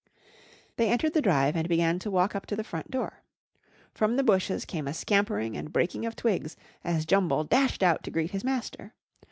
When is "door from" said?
2.89-4.15